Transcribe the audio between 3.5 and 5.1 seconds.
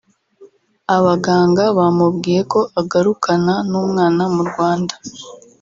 n’umwana mu Rwanda